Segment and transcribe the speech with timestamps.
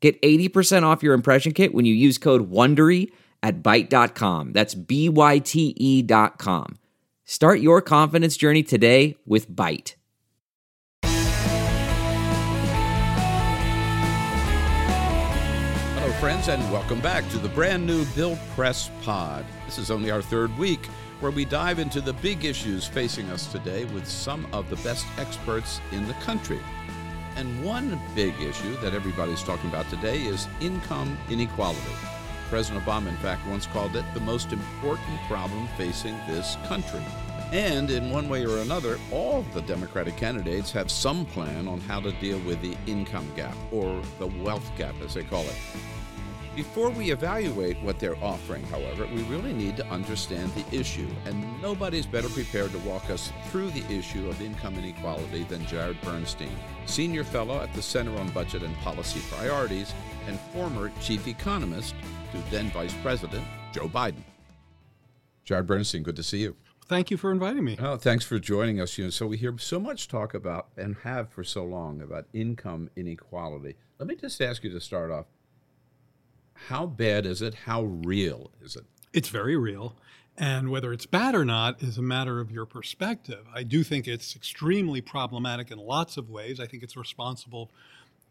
[0.00, 3.10] Get 80% off your impression kit when you use code WONDERY
[3.42, 4.52] at Byte.com.
[4.52, 6.78] That's B-Y-T-E dot com.
[7.24, 9.94] Start your confidence journey today with Byte.
[15.94, 19.44] Hello, friends, and welcome back to the brand new Bill Press Pod.
[19.66, 20.86] This is only our third week
[21.20, 25.04] where we dive into the big issues facing us today with some of the best
[25.18, 26.60] experts in the country.
[27.38, 31.94] And one big issue that everybody's talking about today is income inequality.
[32.48, 37.04] President Obama, in fact, once called it the most important problem facing this country.
[37.52, 42.00] And in one way or another, all the Democratic candidates have some plan on how
[42.00, 45.56] to deal with the income gap, or the wealth gap, as they call it.
[46.58, 51.62] Before we evaluate what they're offering, however, we really need to understand the issue, and
[51.62, 56.50] nobody's better prepared to walk us through the issue of income inequality than Jared Bernstein,
[56.84, 59.94] Senior Fellow at the Center on Budget and Policy Priorities
[60.26, 61.94] and former Chief Economist
[62.32, 64.24] to then Vice President Joe Biden.
[65.44, 66.56] Jared Bernstein, good to see you.
[66.86, 67.76] Thank you for inviting me.
[67.80, 68.98] Oh, thanks for joining us.
[68.98, 72.26] You know, so we hear so much talk about and have for so long about
[72.32, 73.76] income inequality.
[74.00, 75.26] Let me just ask you to start off.
[76.66, 77.54] How bad is it?
[77.54, 78.84] How real is it?
[79.12, 79.96] It's very real.
[80.36, 83.44] And whether it's bad or not is a matter of your perspective.
[83.54, 86.60] I do think it's extremely problematic in lots of ways.
[86.60, 87.70] I think it's responsible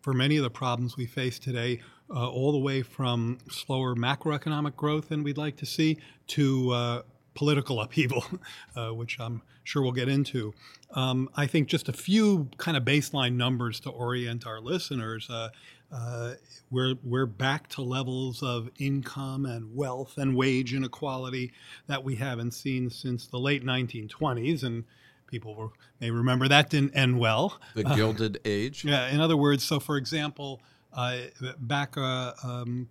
[0.02, 4.76] for many of the problems we face today, uh, all the way from slower macroeconomic
[4.76, 7.02] growth than we'd like to see to uh,
[7.38, 8.26] political upheaval,
[8.76, 10.54] uh, which I'm sure we'll get into.
[10.92, 15.30] Um, I think just a few kind of baseline numbers to orient our listeners.
[15.30, 15.50] Uh,
[15.92, 16.34] uh,
[16.72, 21.54] we're, we're back to levels of income and wealth and wage inequality
[21.86, 24.64] that we haven't seen since the late 1920s.
[24.64, 24.84] And
[25.28, 27.60] people may remember that didn't end well.
[27.76, 28.84] The Gilded Age?
[28.88, 30.60] Yeah, in other words, so for example,
[30.92, 31.18] uh,
[31.60, 32.90] back uh, um,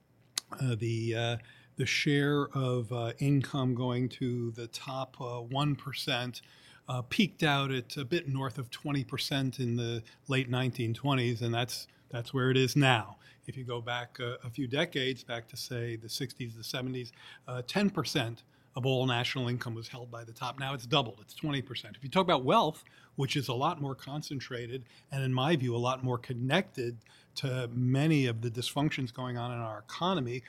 [0.53, 1.39] uh, the
[1.77, 6.41] the share of uh, income going to the top uh, 1%
[6.89, 11.87] uh, peaked out at a bit north of 20% in the late 1920s, and that's,
[12.11, 13.17] that's where it is now.
[13.47, 17.13] If you go back a, a few decades, back to say the 60s, the 70s,
[17.49, 18.43] 10%
[18.77, 20.61] of all national income was held by the top.
[20.61, 21.97] Now it's doubled, it's 20%.
[21.97, 22.85] If you talk about wealth,
[23.17, 26.99] which is a lot more concentrated and, in my view, a lot more connected
[27.37, 30.43] to many of the dysfunctions going on in our economy,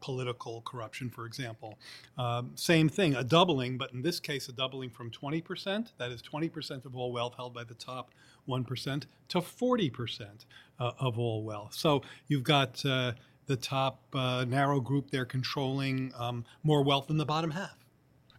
[0.00, 1.78] political corruption, for example.
[2.18, 6.22] Um, same thing, a doubling, but in this case, a doubling from 20%, that is
[6.22, 8.10] 20% of all wealth held by the top
[8.48, 10.44] 1%, to 40%
[10.78, 11.74] uh, of all wealth.
[11.74, 13.12] So you've got uh,
[13.46, 17.76] the top uh, narrow group there controlling um, more wealth than the bottom half.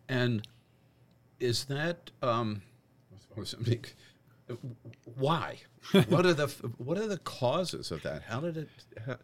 [0.07, 0.47] And
[1.40, 2.62] is that um,
[5.16, 5.57] why?
[6.07, 6.47] what are the
[6.78, 8.23] what are the causes of that?
[8.23, 8.69] How did it?
[9.06, 9.17] How,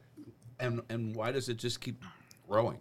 [0.62, 2.04] and and why does it just keep
[2.48, 2.80] growing?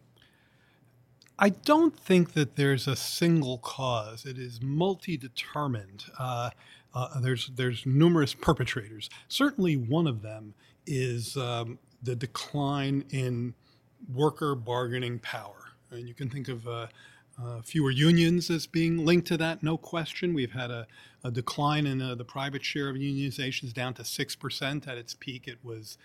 [1.39, 4.27] I don't think that there's a single cause.
[4.27, 6.05] It is multi-determined.
[6.19, 6.51] Uh,
[6.95, 9.09] uh, there's there's numerous perpetrators.
[9.29, 10.55] Certainly, one of them
[10.87, 13.55] is um, the decline in
[14.13, 16.69] worker bargaining power, and you can think of.
[16.69, 16.87] Uh,
[17.43, 20.35] uh, fewer unions as being linked to that, no question.
[20.35, 20.87] We've had a,
[21.25, 24.89] a decline in uh, the private share of unionizations down to 6%.
[24.89, 25.97] At its peak, it was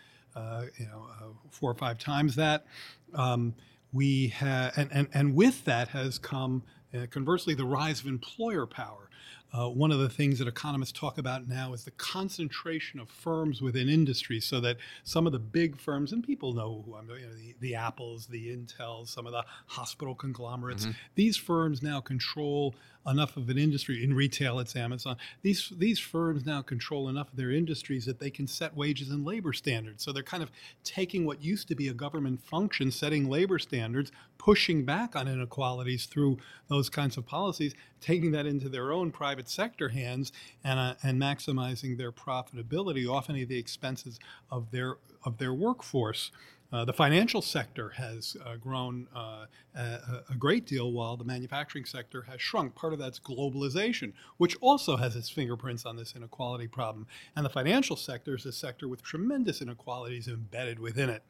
[0.77, 2.65] you know, uh, four or five times that.
[3.13, 3.55] Um,
[3.93, 6.63] we ha- and, and, and with that has come,
[6.93, 9.09] uh, conversely, the rise of employer power.
[9.55, 13.61] Uh, one of the things that economists talk about now is the concentration of firms
[13.61, 17.25] within industry, so that some of the big firms, and people know who I'm, you
[17.25, 20.97] know, the, the Apples, the Intels, some of the hospital conglomerates, mm-hmm.
[21.15, 22.75] these firms now control
[23.07, 27.37] enough of an industry in retail it's amazon these these firms now control enough of
[27.37, 30.51] their industries that they can set wages and labor standards so they're kind of
[30.83, 36.05] taking what used to be a government function setting labor standards pushing back on inequalities
[36.05, 36.37] through
[36.67, 40.31] those kinds of policies taking that into their own private sector hands
[40.63, 44.19] and uh, and maximizing their profitability often at the expenses
[44.51, 46.31] of their of their workforce
[46.75, 49.45] Uh, the financial sector has uh, grown uh,
[49.75, 52.73] a, a, great deal while the manufacturing sector has shrunk.
[52.75, 57.07] Part of that's globalization, which also has its fingerprints on this inequality problem.
[57.35, 61.23] And the financial sector is a sector with tremendous inequalities embedded within it.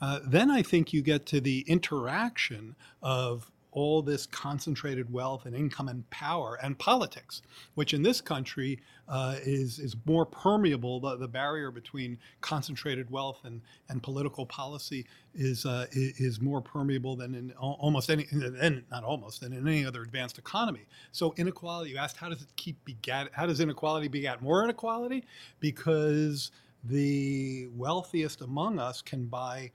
[0.00, 5.54] Uh, then I think you get to the interaction of all this concentrated wealth and
[5.54, 7.42] income and power and politics,
[7.74, 11.00] which in this country uh, is is more permeable.
[11.00, 15.04] The, the barrier between concentrated wealth and, and political policy
[15.34, 19.84] is uh, is more permeable than in almost any, and not almost, than in any
[19.84, 20.86] other advanced economy.
[21.10, 21.90] So inequality.
[21.90, 23.30] You asked how does it keep begat?
[23.32, 25.24] How does inequality begat more inequality?
[25.58, 26.52] Because
[26.84, 29.70] the wealthiest among us can buy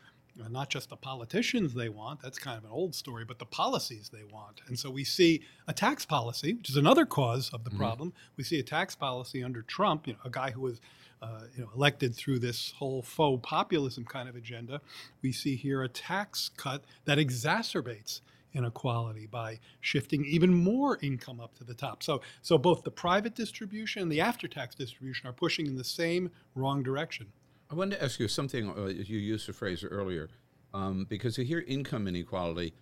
[0.48, 4.10] not just the politicians they want, that's kind of an old story, but the policies
[4.10, 4.62] they want.
[4.68, 7.80] And so we see a tax policy, which is another cause of the mm-hmm.
[7.80, 8.14] problem.
[8.38, 10.80] We see a tax policy under Trump, you know, a guy who was
[11.22, 14.80] uh, you know, elected through this whole faux populism kind of agenda.
[15.22, 18.22] We see here a tax cut that exacerbates
[18.54, 22.04] inequality by shifting even more income up to the top.
[22.04, 26.32] So, so both the private distribution and the after-tax distribution are pushing in the same
[26.56, 27.28] wrong direction.
[27.70, 28.70] I wanted to ask you something.
[28.70, 30.30] Uh, you used the phrase earlier,
[30.74, 32.74] um, because you hear income inequality,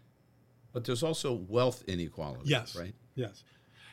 [0.71, 2.43] but there's also wealth inequality.
[2.45, 2.75] Yes.
[2.75, 2.93] Right.
[3.15, 3.43] Yes.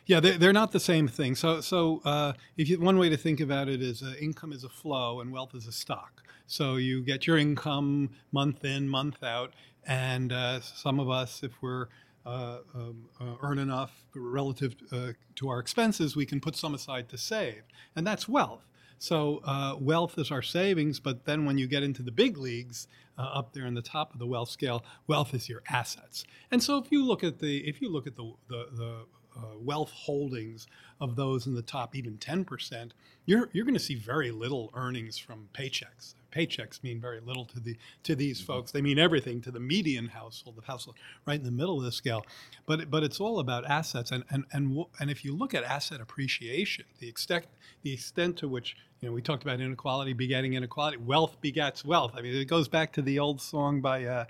[0.07, 1.35] Yeah, they're, they're not the same thing.
[1.35, 4.63] So, so uh, if you, one way to think about it is uh, income is
[4.63, 6.23] a flow and wealth is a stock.
[6.47, 9.55] So you get your income month in, month out,
[9.87, 11.87] and uh, some of us, if we're
[12.27, 17.09] uh, um, uh, earn enough relative uh, to our expenses, we can put some aside
[17.09, 17.63] to save,
[17.97, 18.67] and that's wealth.
[18.99, 22.89] So uh, wealth is our savings, but then when you get into the big leagues,
[23.19, 26.25] uh, up there in the top of the wealth scale, wealth is your assets.
[26.51, 29.59] And so if you look at the if you look at the the, the uh,
[29.59, 30.67] wealth holdings
[31.01, 32.91] of those in the top even 10%,
[33.27, 36.15] you're, you're going to see very little earnings from paychecks.
[36.35, 38.53] Paychecks mean very little to the to these mm-hmm.
[38.53, 38.73] folks.
[38.73, 40.97] They mean everything to the median household, the household
[41.27, 42.27] right in the middle of the scale.
[42.67, 46.01] But but it's all about assets, and and and and if you look at asset
[46.01, 47.47] appreciation, the extent
[47.83, 52.15] the extent to which you know we talked about inequality begetting inequality, wealth begets wealth.
[52.17, 54.05] I mean, it goes back to the old song by.
[54.05, 54.25] Uh,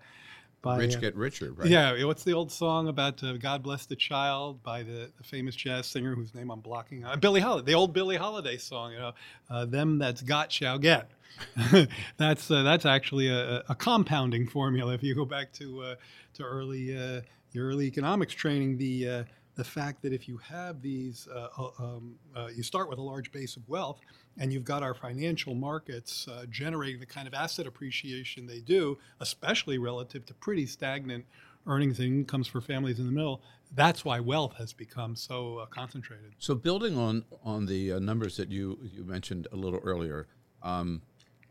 [0.65, 1.69] by, Rich uh, Get Richer, right?
[1.69, 2.05] Yeah.
[2.05, 5.87] What's the old song about uh, God Bless the Child by the, the, famous jazz
[5.87, 7.05] singer whose name I'm blocking?
[7.05, 9.13] Uh, Billie Holiday, the old Billie Holiday song, you know,
[9.51, 11.11] uh, them that's got shall get.
[12.17, 14.95] that's uh, that's actually a, a, compounding formula.
[14.95, 15.95] If you go back to uh,
[16.35, 17.21] to early uh,
[17.53, 22.17] your early economics training, the the fact that if you have these, uh, uh, um,
[22.35, 24.01] uh, you start with a large base of wealth,
[24.39, 28.99] and you've got our financial markets uh, generating the kind of asset appreciation they do,
[29.21, 31.25] especially relative to pretty stagnant
[31.67, 33.41] earnings and incomes for families in the middle.
[33.75, 36.33] That's why wealth has become so uh, concentrated.
[36.39, 40.27] So, building on on the uh, numbers that you you mentioned a little earlier,
[40.63, 41.03] um,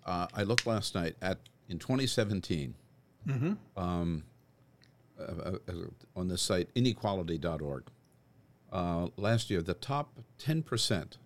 [0.05, 1.39] I looked last night at
[1.69, 2.75] in 2017.
[3.27, 3.53] Mm-hmm.
[3.81, 4.23] Um,
[5.19, 5.73] uh, uh,
[6.15, 7.83] on this site, inequality.org.
[8.73, 11.17] Uh, last year, the top 10%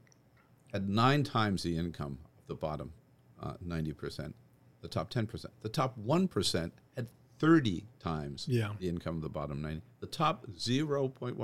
[0.74, 2.92] had nine times the income of the bottom
[3.42, 4.34] uh, 90%.
[4.82, 5.46] The top 10%.
[5.62, 7.08] The top 1% had
[7.40, 8.74] 30 times yeah.
[8.80, 9.82] the income of the bottom 90.
[10.02, 11.38] The top 0.1%,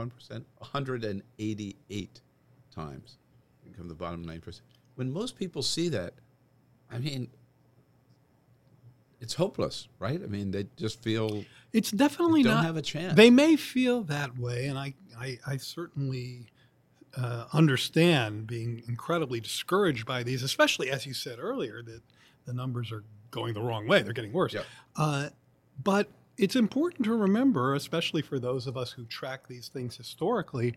[0.58, 2.22] 188
[2.76, 3.18] times
[3.62, 4.62] the income of the bottom 9%.
[4.96, 6.16] When most people see that,
[6.92, 7.30] I mean,
[9.24, 10.22] it's hopeless, right?
[10.22, 13.16] I mean, they just feel it's definitely don't not have a chance.
[13.16, 16.48] They may feel that way, and I I, I certainly
[17.16, 22.02] uh, understand being incredibly discouraged by these, especially as you said earlier that
[22.46, 24.54] the numbers are going the wrong way; they're getting worse.
[24.54, 24.66] Yep.
[24.98, 25.30] Uh,
[25.82, 30.76] but it's important to remember, especially for those of us who track these things historically,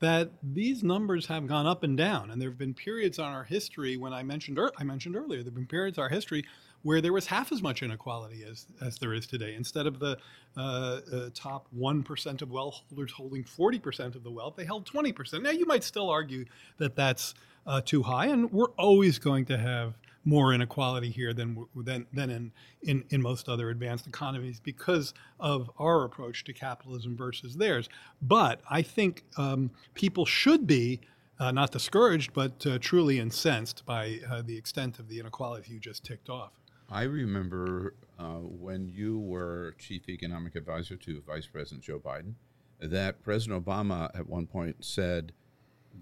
[0.00, 3.44] that these numbers have gone up and down, and there have been periods on our
[3.44, 6.44] history when I mentioned I mentioned earlier there have been periods in our history
[6.82, 9.54] where there was half as much inequality as, as there is today.
[9.54, 10.16] Instead of the
[10.56, 15.42] uh, uh, top 1% of wealth holders holding 40% of the wealth, they held 20%.
[15.42, 16.44] Now, you might still argue
[16.78, 17.34] that that's
[17.66, 19.94] uh, too high, and we're always going to have
[20.24, 25.70] more inequality here than than, than in, in, in most other advanced economies because of
[25.78, 27.88] our approach to capitalism versus theirs.
[28.20, 31.00] But I think um, people should be
[31.40, 35.80] uh, not discouraged, but uh, truly incensed by uh, the extent of the inequality you
[35.80, 36.52] just ticked off.
[36.90, 42.34] I remember uh, when you were chief economic advisor to Vice President Joe Biden,
[42.80, 45.32] that President Obama at one point said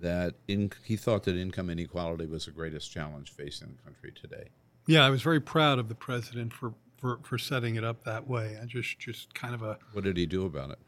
[0.00, 4.50] that in, he thought that income inequality was the greatest challenge facing the country today.
[4.86, 8.28] Yeah, I was very proud of the president for, for, for setting it up that
[8.28, 8.56] way.
[8.60, 9.78] I just just kind of a.
[9.92, 10.78] What did he do about it?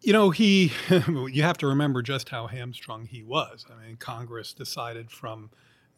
[0.00, 0.72] You know, he.
[1.08, 3.66] you have to remember just how hamstrung he was.
[3.68, 5.50] I mean, Congress decided from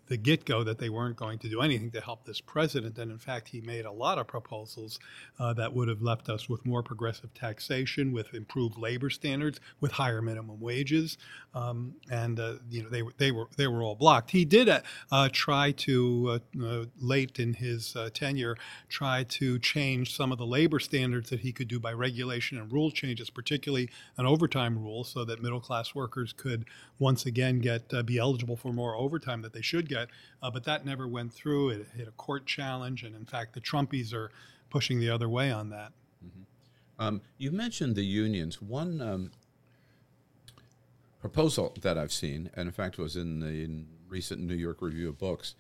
[0.08, 2.98] the get go that they weren't going to do anything to help this president.
[2.98, 4.98] And in fact, he made a lot of proposals
[5.38, 9.92] uh, that would have left us with more progressive taxation, with improved labor standards, with
[9.92, 11.18] higher minimum wages.
[11.54, 14.30] Um, and uh, you know they were they were they were all blocked.
[14.30, 18.56] He did uh, uh try to uh, uh, late in his tenure
[18.88, 22.72] try to change some of the labor standards that he could do by regulation and
[22.72, 26.64] rule changes, particularly an overtime rule, so that middle class workers could
[26.98, 29.95] once again get be eligible for more overtime that they should get.
[30.52, 31.70] But that never went through.
[31.70, 34.30] It hit a court challenge, and in fact, the Trumpies are
[34.70, 35.92] pushing the other way on that.
[36.24, 36.42] Mm-hmm.
[36.98, 38.60] Um, you mentioned the unions.
[38.60, 39.30] One um,
[41.20, 45.08] proposal that I've seen, and in fact was in the in recent New York Review
[45.08, 45.54] of Books,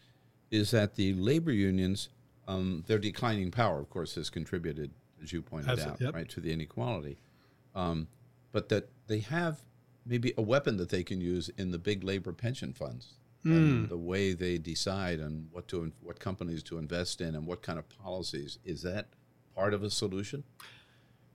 [0.50, 2.08] is that the labor unions,
[2.46, 4.90] um, their declining power, of course, has contributed,
[5.22, 6.14] as you pointed That's out, it, yep.
[6.14, 7.18] right, to the inequality.
[7.74, 8.08] Um,
[8.52, 9.60] but that they have
[10.06, 13.14] maybe a weapon that they can use in the big labor pension funds.
[13.46, 13.56] Mm.
[13.56, 13.88] And hmm.
[13.88, 17.78] the way they decide on what to what companies to invest in and what kind
[17.78, 19.06] of policies is that
[19.54, 20.44] part of a solution?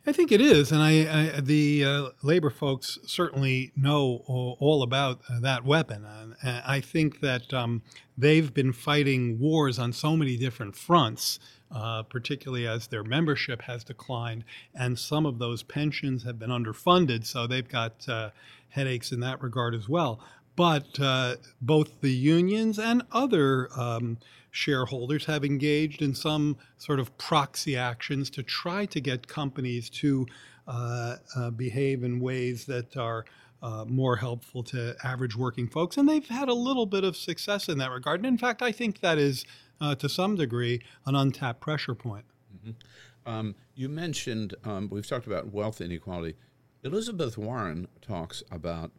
[0.06, 5.22] I think it is, and I, I the uh, labor folks certainly know all about
[5.30, 6.06] uh, that weapon.
[6.06, 7.84] And I think that um,
[8.18, 11.38] they've been fighting wars on so many different fronts,
[11.72, 17.24] uh, particularly as their membership has declined, and some of those pensions have been underfunded,
[17.24, 18.32] so they've got uh,
[18.70, 20.20] headaches in that regard as well.
[20.56, 24.18] But uh, both the unions and other um,
[24.52, 30.28] shareholders have engaged in some sort of proxy actions to try to get companies to
[30.68, 33.26] uh, uh, behave in ways that are
[33.64, 35.98] uh, more helpful to average working folks.
[35.98, 38.20] And they've had a little bit of success in that regard.
[38.20, 39.46] And in fact, I think that is,
[39.80, 42.26] uh, to some degree, an untapped pressure point.
[42.58, 43.32] Mm-hmm.
[43.32, 46.36] Um, you mentioned, um, we've talked about wealth inequality.
[46.84, 48.92] Elizabeth Warren talks about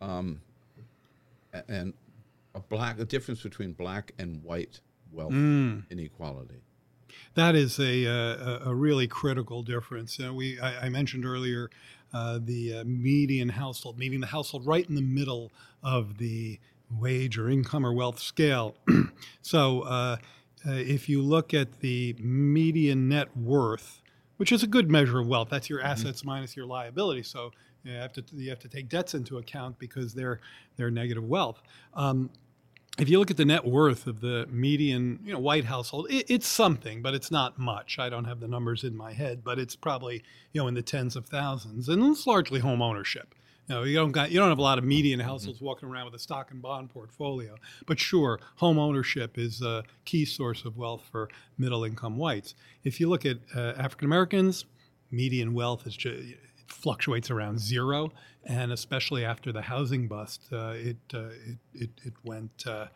[0.00, 0.40] um,
[1.68, 1.94] and
[2.54, 4.80] a black a difference between black and white
[5.12, 5.82] wealth mm.
[5.90, 6.62] inequality.
[7.34, 10.18] That is a, a, a really critical difference.
[10.18, 11.70] Uh, we I, I, mentioned earlier
[12.12, 16.58] uh, the uh, median household, meaning the household right in the middle of the
[16.90, 18.76] wage or income or wealth scale.
[19.42, 20.16] so uh,
[20.66, 24.00] uh, if you look at the median net worth,
[24.36, 25.88] which is a good measure of wealth, that's your mm-hmm.
[25.88, 27.22] assets minus your liability.
[27.22, 27.52] So
[27.86, 30.40] you have to you have to take debts into account because they're
[30.76, 31.62] they're negative wealth.
[31.94, 32.30] Um,
[32.98, 36.26] if you look at the net worth of the median, you know, white household, it,
[36.30, 37.98] it's something, but it's not much.
[37.98, 40.82] I don't have the numbers in my head, but it's probably you know in the
[40.82, 43.34] tens of thousands, and it's largely home ownership.
[43.68, 45.28] You know, you don't got you don't have a lot of median mm-hmm.
[45.28, 49.84] households walking around with a stock and bond portfolio, but sure, home ownership is a
[50.04, 51.28] key source of wealth for
[51.58, 52.54] middle income whites.
[52.84, 54.64] If you look at uh, African Americans,
[55.10, 56.34] median wealth is just,
[56.66, 58.12] fluctuates around zero,
[58.44, 62.86] and especially after the housing bust, uh, it, uh, it, it, it went uh,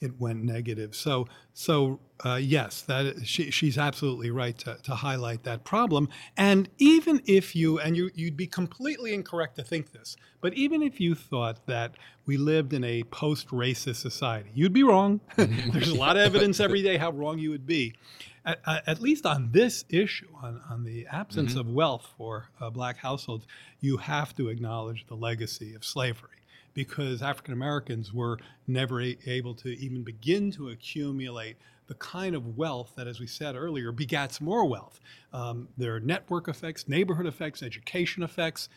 [0.00, 0.94] it went negative.
[0.94, 6.08] So so uh, yes, that she, she's absolutely right to, to highlight that problem.
[6.36, 10.82] And even if you and you you'd be completely incorrect to think this, but even
[10.82, 11.94] if you thought that
[12.26, 15.20] we lived in a post-racist society, you'd be wrong.
[15.36, 17.94] There's a lot of evidence every day how wrong you would be
[18.44, 21.60] at, at, least on this issue, on, on the absence mm-hmm.
[21.60, 23.46] of wealth for uh, black households,
[23.80, 26.30] you have to acknowledge the legacy of slavery
[26.74, 31.56] because African Americans were never a- able to even begin to accumulate
[31.86, 35.00] the kind of wealth that, as we said earlier, begats more wealth.
[35.32, 38.68] Um, there are network effects, neighborhood effects, education effects.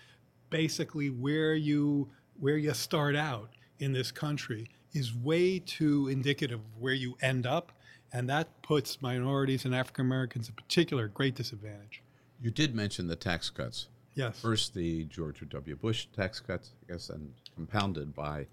[0.49, 6.81] Basically, where you where you start out in this country is way too indicative of
[6.81, 7.71] where you end up
[8.13, 12.01] and that puts minorities and African Americans in particular at great disadvantage.
[12.39, 13.87] You did mention the tax cuts.
[14.13, 14.39] Yes.
[14.39, 15.75] First, the George W.
[15.75, 18.45] Bush tax cuts, I guess, and compounded by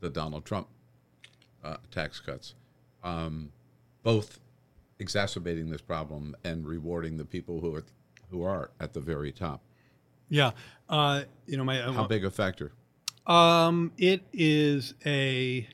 [0.00, 0.68] the Donald Trump
[1.64, 2.54] uh, tax cuts,
[3.02, 3.50] um,
[4.02, 4.40] both
[4.98, 7.84] exacerbating this problem and rewarding the people who are
[8.30, 9.62] who are at the very top.
[10.28, 10.52] Yeah,
[10.88, 12.72] uh, you know, my how big a factor?
[13.26, 15.66] Um, it is a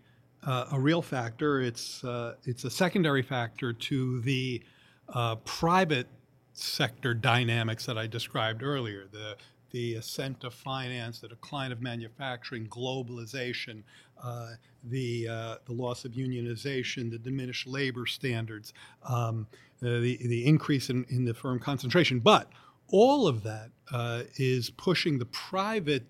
[0.46, 1.60] uh, a real factor.
[1.60, 4.62] It's uh, it's a secondary factor to the
[5.08, 6.06] uh, private
[6.52, 9.06] sector dynamics that I described earlier.
[9.10, 9.36] The
[9.72, 13.82] the ascent of finance, the decline of manufacturing, globalization,
[14.22, 14.52] uh,
[14.84, 18.72] the uh, the loss of unionization, the diminished labor standards,
[19.02, 19.48] um,
[19.80, 22.20] the the increase in, in the firm concentration.
[22.20, 22.48] But
[22.88, 26.06] all of that uh, is pushing the private,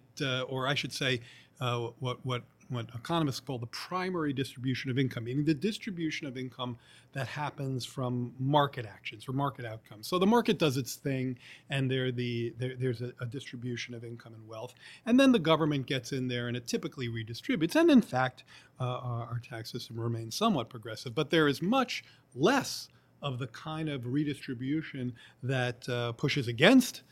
[0.47, 1.23] or I should say,
[1.59, 6.76] what what what economists call the primary distribution of income, meaning the distribution of income
[7.12, 10.08] that happens from market actions or market outcomes.
[10.08, 11.38] So the market does its thing,
[11.70, 14.75] and the there, there's a, a distribution of income and wealth,
[15.06, 17.76] and then the government gets in there and it typically redistributes.
[17.76, 18.44] And in fact,
[18.80, 22.04] uh, our, our tax system remains somewhat progressive, but there is much
[22.35, 22.88] less
[23.23, 27.02] of the kind of redistribution that uh, pushes against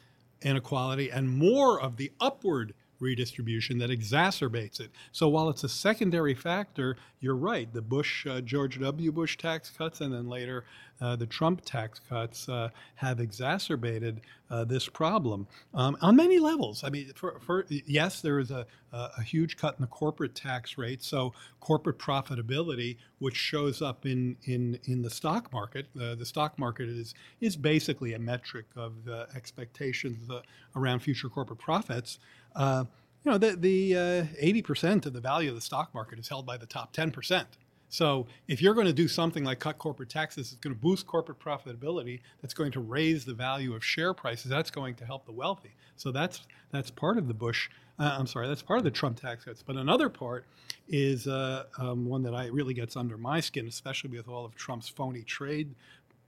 [0.42, 4.90] inequality and more of the upward redistribution that exacerbates it.
[5.12, 7.72] So while it's a secondary factor, you're right.
[7.72, 9.12] The Bush, uh, George W.
[9.12, 10.64] Bush tax cuts, and then later
[11.00, 14.20] uh, the Trump tax cuts uh, have exacerbated
[14.50, 16.84] uh, this problem um, on many levels.
[16.84, 20.78] I mean, for, for, yes, there is a, a huge cut in the corporate tax
[20.78, 25.86] rate, so corporate profitability, which shows up in in, in the stock market.
[26.00, 28.92] Uh, the stock market is is basically a metric of
[29.34, 30.40] expectations uh,
[30.76, 32.18] around future corporate profits.
[32.54, 32.84] Uh,
[33.24, 36.46] you know, the the eighty percent of the value of the stock market is held
[36.46, 37.48] by the top ten percent.
[37.88, 41.06] So if you're going to do something like cut corporate taxes, it's going to boost
[41.06, 42.20] corporate profitability.
[42.42, 44.50] That's going to raise the value of share prices.
[44.50, 45.74] That's going to help the wealthy.
[45.96, 46.40] So that's
[46.72, 47.70] that's part of the Bush.
[47.98, 49.62] Uh, I'm sorry, that's part of the Trump tax cuts.
[49.62, 50.44] But another part
[50.88, 54.56] is uh, um, one that I really gets under my skin, especially with all of
[54.56, 55.72] Trump's phony trade,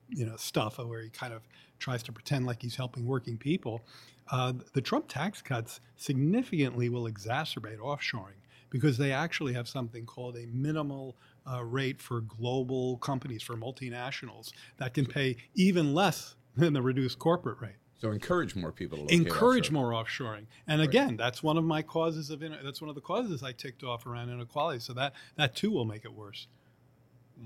[0.09, 1.43] you know, stuff where he kind of
[1.81, 3.83] tries to pretend like he's helping working people.
[4.31, 8.41] Uh, the Trump tax cuts significantly will exacerbate offshoring
[8.71, 11.17] because they actually have something called a minimal
[11.51, 17.19] uh, rate for global companies, for multinationals, that can pay even less than the reduced
[17.19, 17.77] corporate rate.
[17.99, 19.91] So encourage more people to encourage offshore.
[19.91, 20.47] more offshoring.
[20.67, 20.89] And right.
[20.89, 24.07] again, that's one of my causes of that's one of the causes I ticked off
[24.07, 24.81] around inequality.
[24.81, 26.47] So that that too will make it worse.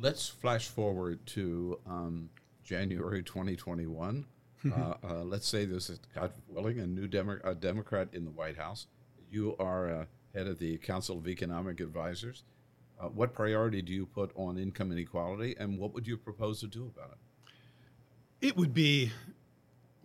[0.00, 2.30] Let's flash forward to um,
[2.64, 4.26] January 2021.
[4.73, 8.31] Uh, uh, let's say there's, a, God willing, a new Demo- a Democrat in the
[8.31, 8.87] White House.
[9.31, 12.45] You are uh, head of the Council of Economic Advisors.
[13.00, 16.67] Uh, what priority do you put on income inequality, and what would you propose to
[16.67, 18.49] do about it?
[18.49, 19.12] It would be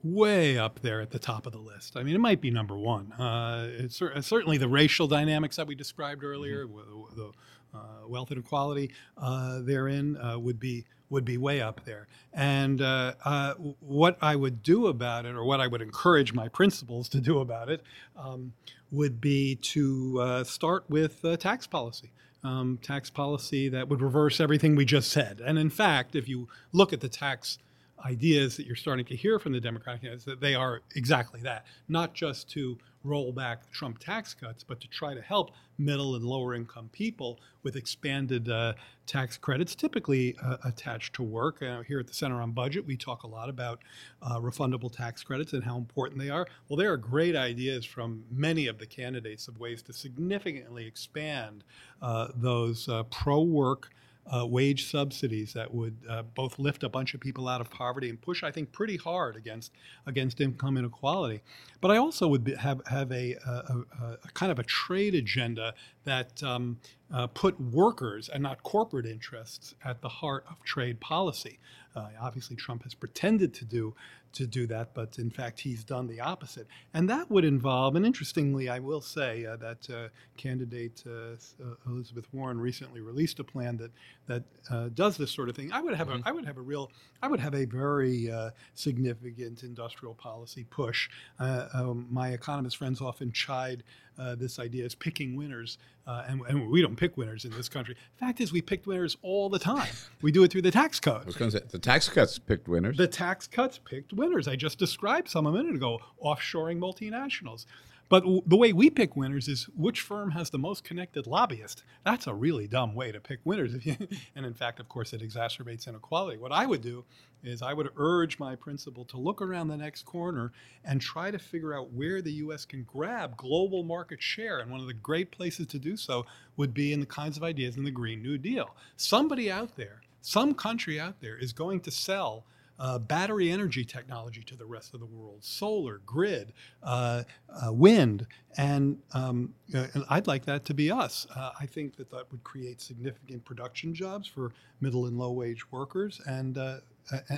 [0.04, 1.98] way up there at the top of the list.
[1.98, 3.12] I mean, it might be number one.
[3.14, 7.16] Uh, it's, certainly the racial dynamics that we described earlier, mm-hmm.
[7.16, 7.32] the,
[7.74, 12.08] uh, wealth inequality uh, therein uh, would be would be way up there.
[12.34, 16.48] And uh, uh, what I would do about it, or what I would encourage my
[16.48, 17.82] principals to do about it,
[18.18, 18.54] um,
[18.92, 22.12] would be to start with tax policy
[22.46, 25.42] um, tax policy that would reverse everything we just said.
[25.44, 27.58] And in fact, if you look at the tax
[28.06, 32.14] ideas that you're starting to hear from the Democratic that they are exactly that, not
[32.14, 36.56] just to roll back Trump tax cuts, but to try to help middle and lower
[36.56, 38.74] income people with expanded uh,
[39.06, 41.62] tax credits, typically uh, attached to work.
[41.62, 43.82] Uh, here at the Center on Budget, we talk a lot about
[44.22, 46.48] uh, refundable tax credits and how important they are.
[46.68, 51.64] Well, there are great ideas from many of the candidates of ways to significantly expand
[52.02, 53.90] uh, those uh, pro work
[54.34, 58.10] uh, wage subsidies that would uh, both lift a bunch of people out of poverty
[58.10, 59.72] and push, I think, pretty hard against
[60.06, 61.42] against income inequality.
[61.82, 65.14] But I also would be, have have a, a, a, a, kind of a trade
[65.14, 65.74] agenda
[66.06, 66.80] that um,
[67.14, 71.60] uh, put workers and not corporate interests at the heart of trade policy.
[71.96, 73.96] Uh, obviously, Trump has pretended to do
[74.36, 76.68] to do that, but in fact, he's done the opposite.
[76.94, 81.76] And that would involve, and interestingly, I will say uh, that uh, candidate uh, uh
[81.88, 83.92] Elizabeth Warren recently released a plan that
[84.28, 85.72] that uh, does this sort of thing.
[85.72, 86.26] I would have mm-hmm.
[86.26, 90.66] a, I would have a real, I would have a very uh, significant industrial policy
[90.70, 91.10] push.
[91.40, 93.84] Um, my economist friends often chide
[94.18, 97.68] uh, this idea as picking winners, uh, and, and, we don't pick winners in this
[97.68, 97.96] country.
[98.18, 99.90] Fact is, we pick winners all the time.
[100.22, 101.24] We do it through the tax code.
[101.24, 102.98] I was going to say the tax cuts picked winners.
[102.98, 104.48] The tax cuts picked winners.
[104.48, 106.00] I just described some a minute ago.
[106.24, 107.66] Offshoring multinationals.
[108.08, 111.84] But w- the way we pick winners is which firm has the most connected lobbyist.
[112.04, 113.74] That's a really dumb way to pick winners.
[114.36, 116.38] and in fact, of course, it exacerbates inequality.
[116.38, 117.04] What I would do
[117.44, 120.52] is I would urge my principal to look around the next corner
[120.84, 122.66] and try to figure out where the U.S.
[122.66, 124.60] can grab global market share.
[124.60, 126.26] And one of the great places to do so
[126.58, 128.76] would be in the kinds of ideas in the Green New Deal.
[128.98, 132.46] Somebody out there, some country out there is going to sell
[132.80, 138.28] uh, battery energy technology to the rest of the world, solar, grid, uh, uh, wind,
[138.58, 141.26] and, um, uh, and, I'd like that to be us.
[141.36, 145.72] Uh, I think that that would create significant production jobs for middle and low wage
[145.72, 146.78] workers, and uh,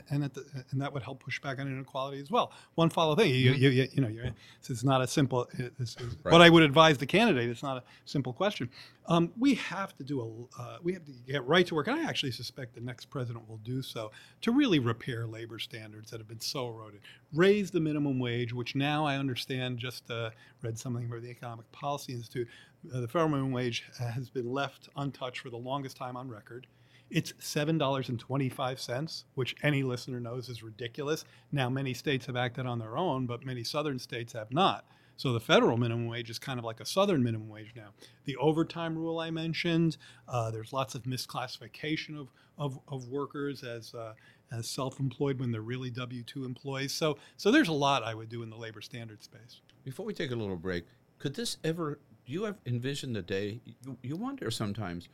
[0.09, 2.51] and the, and that would help push back on inequality as well.
[2.75, 3.61] One follow thing, you, mm-hmm.
[3.61, 4.31] you, you, you know, you're,
[4.69, 5.47] it's not a simple.
[5.77, 6.31] This is right.
[6.31, 7.49] what I would advise the candidate.
[7.49, 8.69] It's not a simple question.
[9.07, 10.21] Um, we have to do
[10.57, 10.61] a.
[10.61, 13.47] Uh, we have to get right to work, and I actually suspect the next president
[13.47, 17.01] will do so to really repair labor standards that have been so eroded.
[17.33, 19.79] Raise the minimum wage, which now I understand.
[19.79, 22.47] Just uh, read something from the Economic Policy Institute.
[22.93, 26.67] Uh, the federal minimum wage has been left untouched for the longest time on record.
[27.09, 31.23] It's $7.25, which any listener knows is ridiculous.
[31.51, 34.85] Now, many states have acted on their own, but many southern states have not.
[35.17, 37.89] So the federal minimum wage is kind of like a southern minimum wage now.
[38.25, 43.95] The overtime rule I mentioned, uh, there's lots of misclassification of, of, of workers as,
[43.95, 44.13] uh,
[44.51, 46.93] as self-employed when they're really W-2 employees.
[46.93, 49.61] So, so there's a lot I would do in the labor standard space.
[49.83, 50.85] Before we take a little break,
[51.17, 55.09] could this ever, do you have envisioned the day, you, you wonder sometimes,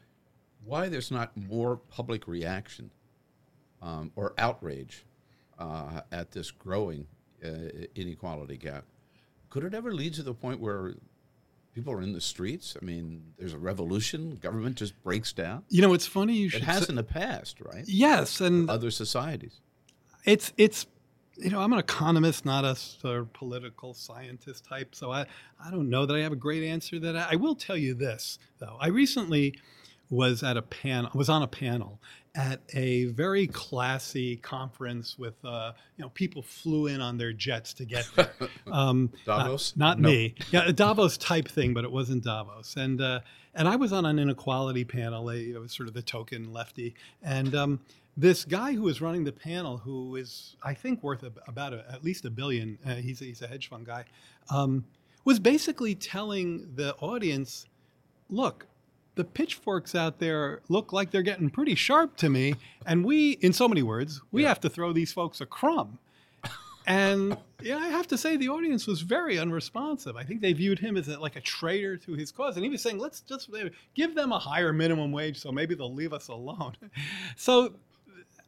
[0.65, 2.91] why there's not more public reaction
[3.81, 5.05] um, or outrage
[5.59, 7.07] uh, at this growing
[7.43, 8.85] uh, inequality gap.
[9.49, 10.95] Could it ever lead to the point where
[11.75, 12.75] people are in the streets?
[12.81, 14.37] I mean, there's a revolution.
[14.37, 15.63] Government just breaks down.
[15.69, 16.63] You know, it's funny you should.
[16.63, 17.83] It has say, in the past, right?
[17.85, 19.59] Yes, and other societies.
[20.25, 20.87] It's it's
[21.37, 25.25] you know, I'm an economist, not a sort of political scientist type, so I,
[25.63, 26.99] I don't know that I have a great answer.
[26.99, 28.77] That I, I will tell you this though.
[28.79, 29.55] I recently
[30.13, 31.99] was at a panel was on a panel
[32.35, 37.73] at a very classy conference with uh, you know people flew in on their jets
[37.73, 38.31] to get there.
[38.71, 40.35] Um, Davos, not, not me.
[40.51, 42.75] Yeah, a Davos type thing, but it wasn't Davos.
[42.75, 43.19] And uh,
[43.53, 45.29] and I was on an inequality panel.
[45.29, 47.79] It was sort of the token lefty, and um,
[48.17, 51.85] this guy who was running the panel, who is I think worth a, about a,
[51.91, 52.79] at least a billion.
[52.85, 54.05] Uh, he's a, he's a hedge fund guy.
[54.49, 54.85] Um,
[55.23, 57.65] was basically telling the audience,
[58.29, 58.65] look,
[59.15, 62.55] the pitchforks out there look like they're getting pretty sharp to me.
[62.85, 64.49] And we, in so many words, we yeah.
[64.49, 65.99] have to throw these folks a crumb.
[66.85, 70.17] And yeah, I have to say the audience was very unresponsive.
[70.17, 72.57] I think they viewed him as a, like a traitor to his cause.
[72.57, 73.49] And he was saying, let's just
[73.95, 76.75] give them a higher minimum wage so maybe they'll leave us alone.
[77.37, 77.73] so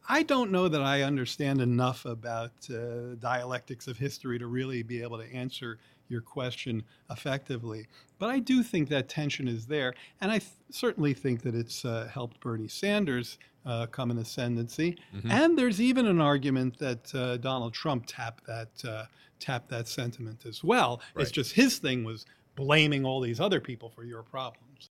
[0.08, 5.02] I don't know that I understand enough about uh, dialectics of history to really be
[5.02, 7.86] able to answer your question effectively.
[8.18, 11.84] But I do think that tension is there, and I th- certainly think that it's
[11.84, 14.96] uh, helped Bernie Sanders uh, come in ascendancy.
[15.14, 15.30] Mm-hmm.
[15.30, 19.04] And there's even an argument that uh, Donald Trump tapped that uh,
[19.38, 21.00] tapped that sentiment as well.
[21.14, 21.22] Right.
[21.22, 24.85] It's just his thing was blaming all these other people for your problems.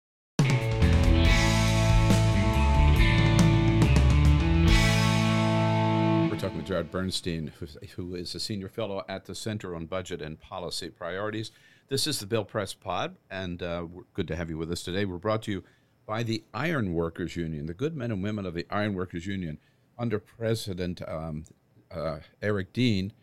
[6.38, 7.54] Talking with Jared Bernstein,
[7.96, 11.50] who is a senior fellow at the Center on Budget and Policy Priorities.
[11.88, 14.84] This is the Bill Press Pod, and uh, we're good to have you with us
[14.84, 15.06] today.
[15.06, 15.64] We're brought to you
[16.06, 19.60] by the Iron Workers Union, the good men and women of the Iron Workers Union,
[19.98, 21.46] under President um,
[21.90, 23.14] uh, Eric Dean.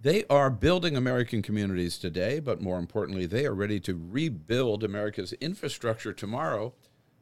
[0.00, 5.34] They are building American communities today, but more importantly, they are ready to rebuild America's
[5.34, 6.72] infrastructure tomorrow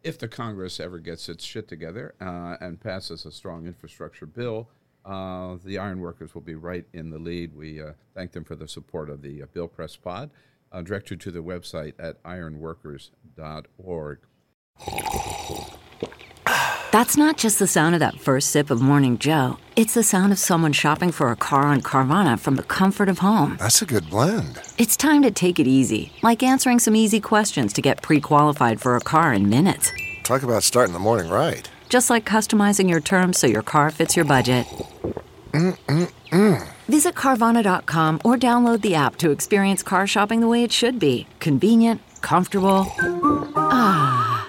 [0.04, 4.68] if the Congress ever gets its shit together uh, and passes a strong infrastructure bill
[5.04, 7.54] uh, the ironworkers will be right in the lead.
[7.54, 10.30] We uh, thank them for the support of the uh, Bill Press Pod.
[10.70, 14.18] I'll direct you to the website at ironworkers.org.
[16.92, 19.56] That's not just the sound of that first sip of Morning Joe.
[19.76, 23.20] It's the sound of someone shopping for a car on Carvana from the comfort of
[23.20, 23.56] home.
[23.58, 24.60] That's a good blend.
[24.76, 28.80] It's time to take it easy, like answering some easy questions to get pre qualified
[28.80, 29.90] for a car in minutes.
[30.22, 34.16] Talk about starting the morning right just like customizing your terms so your car fits
[34.16, 34.66] your budget.
[35.52, 36.66] Mm-mm-mm.
[36.88, 41.26] Visit Carvana.com or download the app to experience car shopping the way it should be
[41.38, 42.86] convenient, comfortable.
[43.54, 44.48] Ah.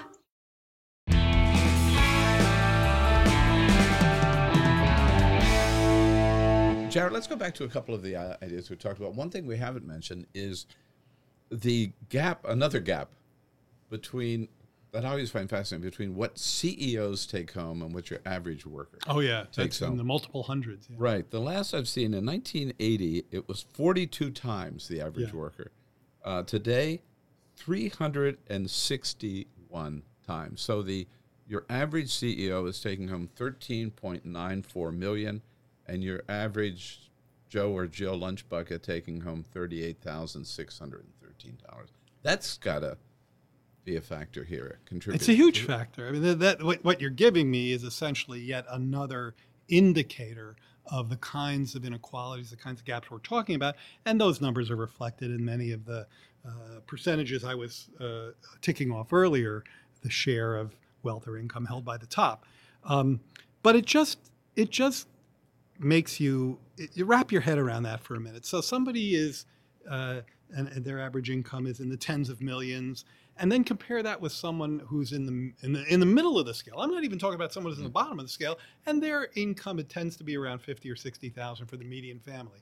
[6.90, 9.16] Jared, let's go back to a couple of the uh, ideas we talked about.
[9.16, 10.66] One thing we haven't mentioned is
[11.52, 13.10] the gap, another gap
[13.90, 14.48] between
[14.94, 19.00] that I always find fascinating between what CEOs take home and what your average worker.
[19.08, 19.94] Oh yeah, takes home.
[19.94, 20.88] in the multiple hundreds.
[20.90, 20.98] Yeah.
[21.00, 21.28] Right.
[21.30, 25.40] The last I've seen in 1980, it was 42 times the average yeah.
[25.40, 25.72] worker.
[26.24, 27.02] Uh, today,
[27.58, 30.62] 361 times.
[30.62, 31.06] So the
[31.48, 35.42] your average CEO is taking home 13.94 million,
[35.88, 37.10] and your average
[37.50, 41.02] Joe or Jill lunch bucket taking home $38,613.
[42.22, 42.98] That's got to
[43.86, 44.80] be a factor here.
[44.86, 45.22] Contribute.
[45.22, 46.08] It's a huge factor.
[46.08, 49.36] I mean, that, that what, what you're giving me is essentially yet another
[49.68, 50.56] indicator
[50.88, 54.70] of the kinds of inequalities, the kinds of gaps we're talking about, and those numbers
[54.70, 56.06] are reflected in many of the
[56.46, 59.64] uh, percentages I was uh, ticking off earlier,
[60.02, 62.46] the share of wealth or income held by the top.
[62.84, 63.22] Um,
[63.62, 64.18] but it just
[64.56, 65.08] it just
[65.80, 66.60] makes you,
[66.94, 68.46] you wrap your head around that for a minute.
[68.46, 69.46] So somebody is,
[69.90, 70.22] uh,
[70.56, 73.06] and, and their average income is in the tens of millions,
[73.38, 76.46] and then compare that with someone who's in the in the in the middle of
[76.46, 76.76] the scale.
[76.78, 79.30] I'm not even talking about someone who's in the bottom of the scale, and their
[79.36, 82.60] income it tends to be around fifty or sixty thousand for the median family.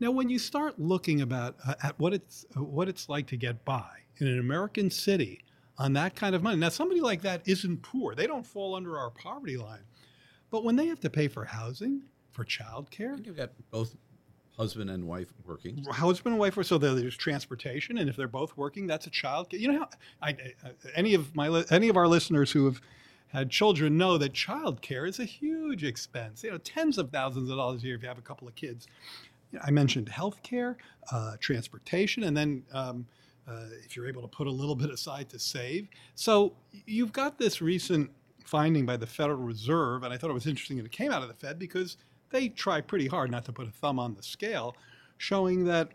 [0.00, 3.36] Now, when you start looking about uh, at what it's uh, what it's like to
[3.36, 5.44] get by in an American city
[5.78, 8.98] on that kind of money, now somebody like that isn't poor; they don't fall under
[8.98, 9.82] our poverty line.
[10.50, 13.96] But when they have to pay for housing, for childcare, you've got both
[14.56, 15.82] husband and wife working.
[15.90, 19.72] husband and wife so there's transportation and if they're both working that's a child you
[19.72, 19.88] know how
[20.20, 20.36] I,
[20.94, 22.80] any of my any of our listeners who have
[23.32, 26.44] had children know that child care is a huge expense.
[26.44, 28.54] You know tens of thousands of dollars a year if you have a couple of
[28.54, 28.86] kids.
[29.62, 30.76] I mentioned health care
[31.10, 33.06] uh, transportation and then um,
[33.48, 35.88] uh, if you're able to put a little bit aside to save.
[36.14, 36.52] So
[36.86, 38.10] you've got this recent
[38.44, 41.22] finding by the federal reserve and i thought it was interesting that it came out
[41.22, 41.96] of the fed because
[42.32, 44.74] they try pretty hard not to put a thumb on the scale,
[45.18, 45.90] showing that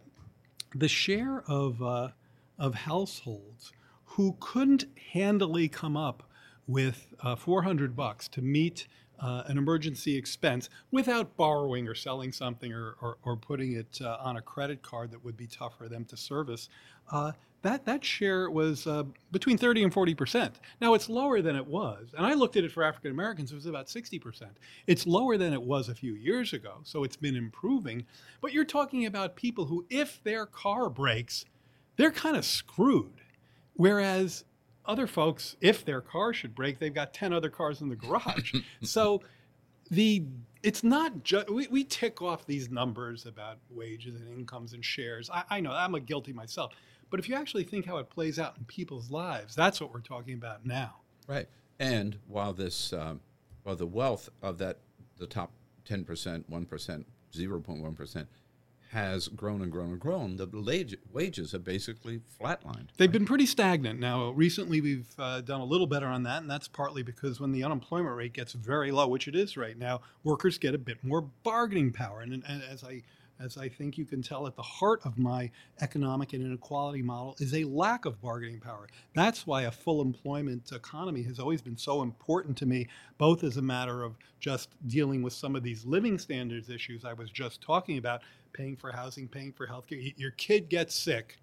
[0.73, 2.09] the share of uh,
[2.57, 3.71] of households
[4.05, 6.23] who couldn't handily come up
[6.65, 8.87] with uh, 400 bucks to meet
[9.19, 14.17] uh, an emergency expense without borrowing or selling something or, or, or putting it uh,
[14.19, 16.69] on a credit card that would be tough for them to service,
[17.11, 17.31] uh,
[17.63, 20.59] that, that share was uh, between 30 and 40 percent.
[20.79, 22.13] Now, it's lower than it was.
[22.15, 24.57] And I looked at it for African Americans, it was about 60 percent.
[24.85, 28.05] It's lower than it was a few years ago, so it's been improving.
[28.41, 31.45] But you're talking about people who, if their car breaks,
[31.95, 33.21] they're kind of screwed.
[33.73, 34.43] Whereas
[34.87, 38.53] other folks, if their car should break, they've got 10 other cars in the garage.
[38.81, 39.21] so
[39.89, 40.23] the
[40.63, 45.29] it's not just we, we tick off these numbers about wages and incomes and shares.
[45.29, 46.73] I, I know I'm a guilty myself.
[47.09, 50.01] But if you actually think how it plays out in people's lives, that's what we're
[50.01, 50.95] talking about now.
[51.27, 51.47] Right.
[51.79, 53.21] And while this, um,
[53.63, 54.79] while the wealth of that,
[55.17, 55.51] the top
[55.89, 58.27] 10%, 1%, 0.1%
[58.91, 62.87] has grown and grown and grown, the wage, wages have basically flatlined.
[62.97, 63.99] They've been pretty stagnant.
[63.99, 67.51] Now, recently we've uh, done a little better on that, and that's partly because when
[67.51, 71.03] the unemployment rate gets very low, which it is right now, workers get a bit
[71.03, 72.21] more bargaining power.
[72.21, 73.03] And, and as I
[73.39, 75.49] as I think you can tell at the heart of my
[75.81, 78.87] economic and inequality model is a lack of bargaining power.
[79.13, 83.57] That's why a full employment economy has always been so important to me, both as
[83.57, 87.61] a matter of just dealing with some of these living standards issues I was just
[87.61, 88.21] talking about,
[88.53, 90.13] paying for housing, paying for healthcare.
[90.17, 91.37] Your kid gets sick,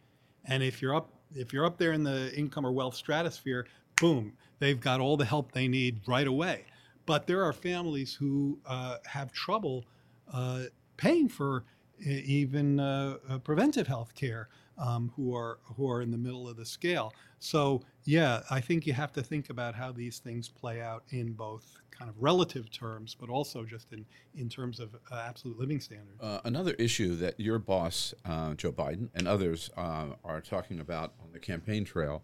[0.44, 3.66] and if you're up if you're up there in the income or wealth stratosphere,
[4.00, 6.64] boom, they've got all the help they need right away.
[7.06, 9.84] But there are families who uh, have trouble
[10.32, 10.64] uh,
[10.96, 11.64] paying for
[12.04, 16.56] even uh, uh, preventive health care um, who are who are in the middle of
[16.56, 17.12] the scale.
[17.38, 21.32] So yeah, I think you have to think about how these things play out in
[21.32, 24.04] both kind of relative terms, but also just in
[24.36, 26.20] in terms of uh, absolute living standards.
[26.20, 31.12] Uh, another issue that your boss, uh, Joe Biden, and others uh, are talking about
[31.22, 32.22] on the campaign trail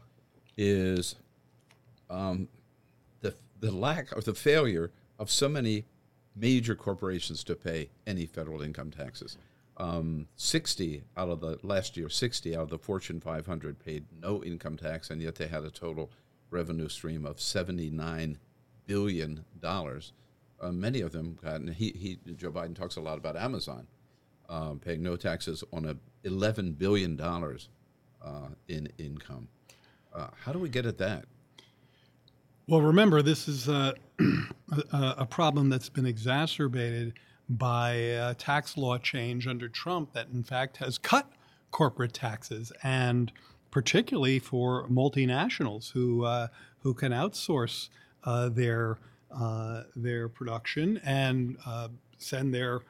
[0.57, 1.17] is
[2.09, 2.49] um,
[3.21, 5.85] the the lack or the failure of so many
[6.35, 9.37] major corporations to pay any federal income taxes
[9.81, 14.45] um, 60 out of the last year, 60 out of the Fortune 500 paid no
[14.45, 16.11] income tax, and yet they had a total
[16.51, 18.39] revenue stream of 79
[18.87, 20.13] billion dollars.
[20.61, 23.87] Uh, many of them got, and he, he, Joe Biden talks a lot about Amazon
[24.51, 27.71] um, paying no taxes on a 11 billion dollars
[28.23, 29.49] uh, in income.
[30.15, 31.25] Uh, how do we get at that?
[32.67, 33.95] Well, remember, this is a,
[34.93, 37.15] a, a problem that's been exacerbated
[37.51, 41.31] by a tax law change under Trump that, in fact, has cut
[41.73, 43.33] corporate taxes, and
[43.71, 46.47] particularly for multinationals who uh,
[46.79, 47.89] who can outsource
[48.25, 48.99] uh, their
[49.33, 52.81] uh, their production and uh, send their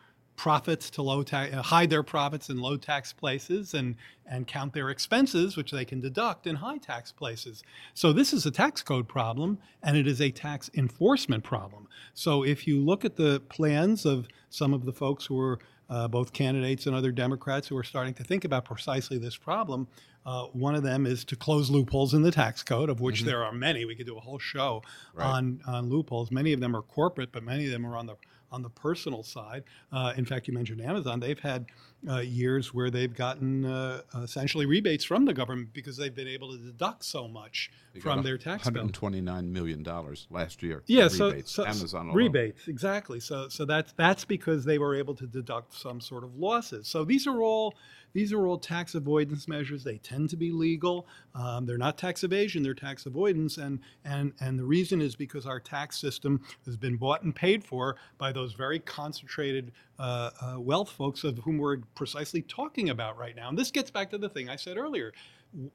[0.40, 4.72] profits to low tax, uh, hide their profits in low tax places and, and count
[4.72, 7.62] their expenses, which they can deduct in high tax places.
[7.92, 11.88] So this is a tax code problem and it is a tax enforcement problem.
[12.14, 15.58] So if you look at the plans of some of the folks who are
[15.90, 19.88] uh, both candidates and other Democrats who are starting to think about precisely this problem.
[20.24, 23.26] Uh, one of them is to close loopholes in the tax code, of which mm-hmm.
[23.26, 23.84] there are many.
[23.84, 24.82] We could do a whole show
[25.14, 25.26] right.
[25.26, 26.30] on on loopholes.
[26.30, 28.14] Many of them are corporate, but many of them are on the
[28.52, 29.64] on the personal side.
[29.92, 31.20] Uh, in fact, you mentioned Amazon.
[31.20, 31.66] They've had
[32.08, 36.50] uh, years where they've gotten uh, essentially rebates from the government because they've been able
[36.52, 38.86] to deduct so much they from their tax bill.
[38.86, 39.86] $129 million
[40.30, 40.82] last year.
[40.86, 42.16] Yeah, so, so, Amazon alone.
[42.16, 43.20] rebates exactly.
[43.20, 46.88] So so that's that's because they were able to deduct some sort of losses.
[46.88, 47.74] So these are all
[48.12, 49.84] these are all tax avoidance measures.
[49.84, 51.06] They tend to be legal.
[51.34, 53.58] Um, they're not tax evasion; they're tax avoidance.
[53.58, 57.64] And and and the reason is because our tax system has been bought and paid
[57.64, 63.18] for by those very concentrated uh, uh, wealth folks of whom we're precisely talking about
[63.18, 63.48] right now.
[63.48, 65.12] And this gets back to the thing I said earlier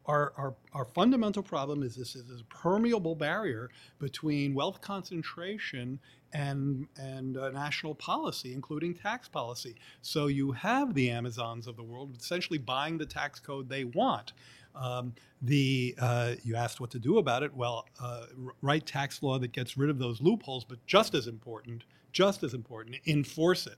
[0.06, 6.00] our, our, our fundamental problem is this is a permeable barrier between wealth concentration
[6.34, 9.76] and, and uh, national policy, including tax policy.
[10.02, 14.34] So you have the Amazons of the world essentially buying the tax code they want.
[14.76, 17.54] Um, the uh, you asked what to do about it.
[17.54, 18.26] Well, uh,
[18.62, 22.54] write tax law that gets rid of those loopholes, but just as important, just as
[22.54, 23.78] important, enforce it.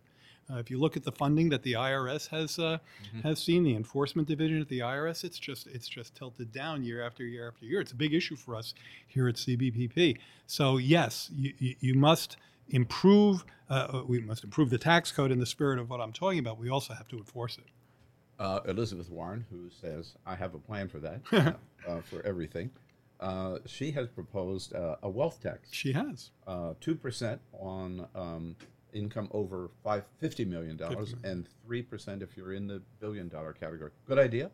[0.49, 3.21] Uh, if you look at the funding that the IRS has uh, mm-hmm.
[3.21, 7.05] has seen, the enforcement division at the IRS, it's just it's just tilted down year
[7.05, 7.81] after year after year.
[7.81, 8.73] It's a big issue for us
[9.07, 10.17] here at CBPP.
[10.45, 12.37] So yes, you, you, you must
[12.69, 13.43] improve.
[13.69, 16.39] Uh, uh, we must improve the tax code in the spirit of what I'm talking
[16.39, 16.57] about.
[16.57, 17.65] We also have to enforce it.
[18.39, 21.21] Uh, Elizabeth Warren, who says, "I have a plan for that,
[21.87, 22.71] uh, for everything."
[23.65, 25.69] she has proposed a wealth tax.
[25.71, 26.29] She has
[26.79, 28.55] two percent on um,
[28.93, 30.79] income over five, $50 million
[31.23, 33.91] and 3% if you're in the billion dollar category.
[34.05, 34.51] Good idea?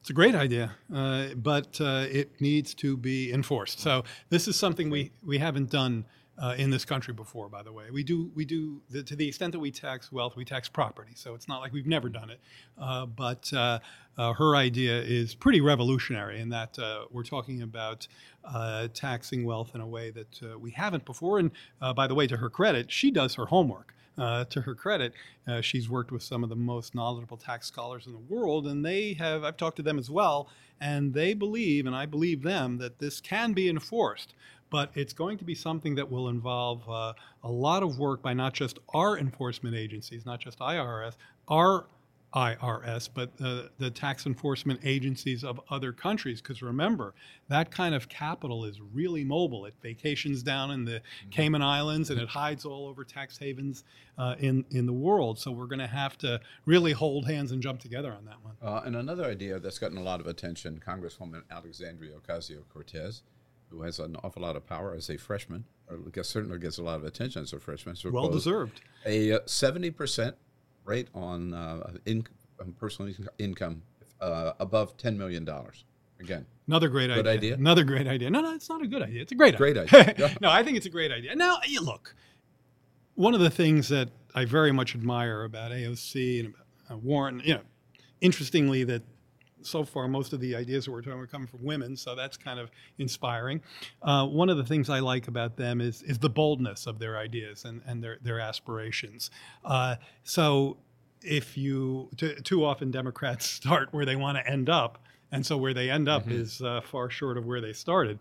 [0.00, 3.80] It's a great idea, uh, but uh, it needs to be enforced.
[3.80, 6.04] So this is something we, we haven't done
[6.38, 7.48] uh, in this country before.
[7.48, 10.36] By the way, we do we do the, to the extent that we tax wealth,
[10.36, 11.12] we tax property.
[11.14, 12.40] So it's not like we've never done it.
[12.78, 13.78] Uh, but uh,
[14.16, 18.06] uh, her idea is pretty revolutionary in that uh, we're talking about
[18.44, 21.38] uh, taxing wealth in a way that we haven't before.
[21.38, 21.50] And
[21.94, 23.94] by the way, to her credit, she does her homework.
[24.16, 25.12] Uh, to her credit,
[25.48, 28.84] uh, she's worked with some of the most knowledgeable tax scholars in the world, and
[28.84, 30.48] they have, I've talked to them as well,
[30.80, 34.34] and they believe, and I believe them, that this can be enforced
[34.74, 37.12] but it's going to be something that will involve uh,
[37.44, 41.14] a lot of work by not just our enforcement agencies, not just IRS,
[41.46, 41.86] our
[42.34, 46.40] IRS, but uh, the tax enforcement agencies of other countries.
[46.40, 47.14] Because remember,
[47.46, 49.64] that kind of capital is really mobile.
[49.64, 51.30] It vacations down in the mm-hmm.
[51.30, 53.84] Cayman Islands and it hides all over tax havens
[54.18, 55.38] uh, in, in the world.
[55.38, 58.56] So we're going to have to really hold hands and jump together on that one.
[58.60, 63.22] Uh, and another idea that's gotten a lot of attention Congresswoman Alexandria Ocasio Cortez
[63.74, 66.82] who has an awful lot of power as a freshman, or gets, certainly gets a
[66.82, 67.96] lot of attention as a freshman.
[67.96, 68.80] So well deserved.
[69.04, 70.36] A uh, seventy percent
[70.84, 72.26] rate on uh, in,
[72.78, 73.82] personal income
[74.20, 75.84] uh, above ten million dollars.
[76.20, 77.32] Again, another great idea.
[77.32, 77.54] idea.
[77.54, 78.30] Another great idea.
[78.30, 79.22] No, no, it's not a good idea.
[79.22, 80.00] It's a great, great idea.
[80.00, 80.36] idea.
[80.40, 81.34] no, I think it's a great idea.
[81.34, 82.14] Now, you look.
[83.16, 87.40] One of the things that I very much admire about AOC and about uh, Warren,
[87.44, 87.60] you know,
[88.20, 89.02] interestingly, that
[89.66, 92.14] so far, most of the ideas that we're talking about are coming from women, so
[92.14, 93.60] that's kind of inspiring.
[94.02, 97.18] Uh, one of the things I like about them is is the boldness of their
[97.18, 99.30] ideas and, and their their aspirations.
[99.64, 100.78] Uh, so
[101.22, 104.98] if you t- too often Democrats start where they want to end up,
[105.32, 106.40] and so where they end up mm-hmm.
[106.40, 108.20] is uh, far short of where they started.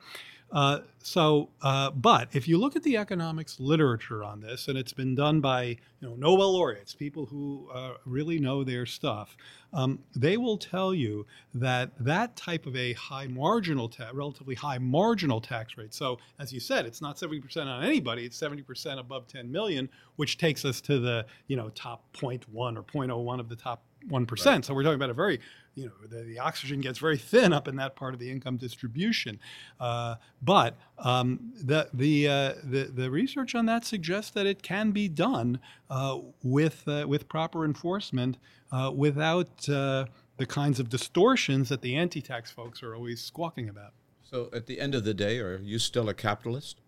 [0.52, 4.94] Uh, so, uh, but if you look at the economics literature on this, and it's
[4.94, 9.36] been done by you know Nobel laureates, people who uh, really know their stuff,
[9.74, 11.26] um, they will tell you
[11.56, 15.94] that that type of a high marginal, ta- relatively high marginal tax rate.
[15.94, 20.38] So, as you said, it's not 70% on anybody; it's 70% above 10 million, which
[20.38, 24.66] takes us to the you know top 0.1 or 0.01 of the top one right.
[24.66, 25.40] So we're talking about a very,
[25.76, 28.58] you know, the, the, oxygen gets very thin up in that part of the income
[28.58, 29.40] distribution.
[29.80, 34.92] Uh, but um, the the, uh, the the research on that suggests that it can
[34.92, 35.60] be done
[35.90, 38.38] uh, with uh, with proper enforcement
[38.72, 40.06] uh, without uh,
[40.38, 43.94] the kinds of distortions that the anti-tax folks are always squawking about.
[44.24, 46.80] So at the end of the day, are you still a capitalist?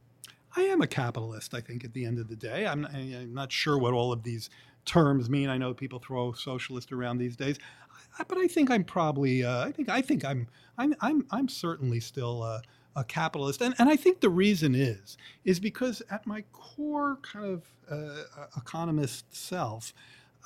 [0.58, 1.54] I am a capitalist.
[1.54, 4.24] I think at the end of the day, I'm, I'm not sure what all of
[4.24, 4.50] these
[4.86, 5.50] terms mean.
[5.50, 7.60] I know people throw socialist around these days,
[8.24, 10.48] but I think I'm probably uh, I think I think I'm
[10.78, 12.62] I'm I'm I'm certainly still a,
[12.96, 17.46] a, capitalist, and and I think the reason is is because at my core kind
[17.46, 18.24] of uh,
[18.58, 19.94] economist self.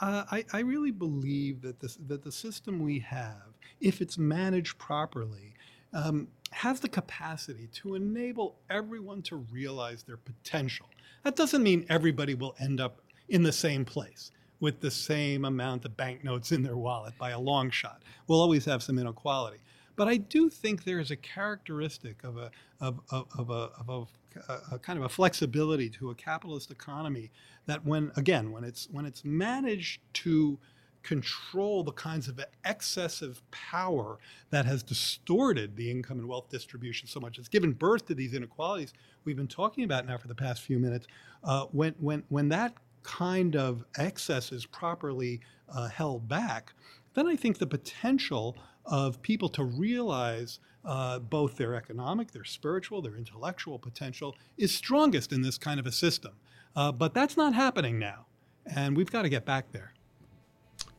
[0.01, 4.77] Uh, I, I, really believe that this, that the system we have, if it's managed
[4.77, 5.53] properly,
[5.91, 10.85] um, has the capacity to enable everyone to realize their potential.
[11.25, 15.85] That doesn't mean everybody will end up in the same place with the same amount
[15.85, 18.03] of banknotes in their wallet by a long shot.
[18.27, 19.59] We'll always have some inequality.
[19.95, 24.07] But I do think there is a characteristic of a, of, of, of, a, of
[24.39, 27.31] a, a, kind of a flexibility to a capitalist economy
[27.65, 30.57] that when, again, when it's, when it's managed to
[31.03, 34.19] control the kinds of excessive power
[34.49, 37.37] that has distorted the income and wealth distribution so much.
[37.37, 38.93] It's given birth to these inequalities
[39.23, 41.07] we've been talking about now for the past few minutes.
[41.43, 46.73] Uh, when, when, when that kind of excess is properly uh, held back,
[47.13, 53.01] then I think the potential of people to realize uh, both their economic, their spiritual,
[53.01, 56.33] their intellectual potential is strongest in this kind of a system.
[56.75, 58.25] Uh, but that's not happening now,
[58.65, 59.93] and we've got to get back there.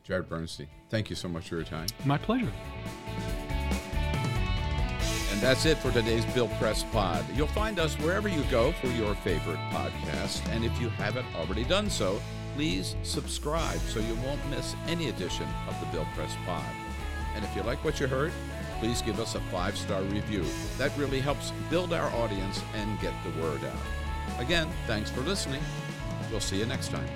[0.04, 1.86] Jared Bernstein, thank you so much for your time.
[2.04, 2.52] My pleasure.
[5.40, 7.24] That's it for today's Bill Press Pod.
[7.34, 10.46] You'll find us wherever you go for your favorite podcast.
[10.50, 12.20] And if you haven't already done so,
[12.54, 16.62] please subscribe so you won't miss any edition of the Bill Press Pod.
[17.34, 18.32] And if you like what you heard,
[18.80, 20.44] please give us a five star review.
[20.76, 24.40] That really helps build our audience and get the word out.
[24.40, 25.62] Again, thanks for listening.
[26.30, 27.08] We'll see you next time.